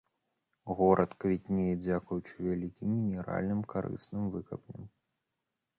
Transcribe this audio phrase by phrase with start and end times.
[0.77, 4.83] Горад квітнее дзякуючы вялікім мінеральным карысным выкапням.